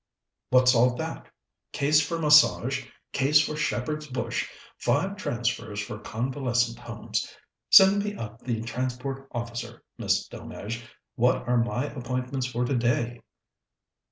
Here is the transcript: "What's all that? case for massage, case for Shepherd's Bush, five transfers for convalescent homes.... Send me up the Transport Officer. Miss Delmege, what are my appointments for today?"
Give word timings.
"What's 0.49 0.73
all 0.73 0.95
that? 0.95 1.29
case 1.73 2.01
for 2.01 2.17
massage, 2.17 2.87
case 3.13 3.39
for 3.39 3.55
Shepherd's 3.55 4.07
Bush, 4.07 4.49
five 4.79 5.15
transfers 5.15 5.79
for 5.79 5.99
convalescent 5.99 6.79
homes.... 6.79 7.31
Send 7.69 8.03
me 8.03 8.15
up 8.15 8.41
the 8.41 8.63
Transport 8.63 9.29
Officer. 9.31 9.83
Miss 9.99 10.27
Delmege, 10.27 10.83
what 11.13 11.47
are 11.47 11.57
my 11.57 11.85
appointments 11.85 12.47
for 12.47 12.65
today?" 12.65 13.21